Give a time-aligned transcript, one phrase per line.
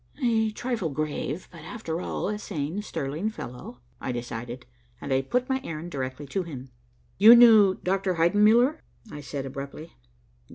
[0.23, 4.65] "A trifle grave but, after all, a sane, sterling fellow," I decided,
[4.99, 6.71] and I put my errand directly to him.
[7.19, 8.15] "You knew Dr.
[8.15, 8.79] Heidenmuller,"
[9.11, 9.93] I said abruptly.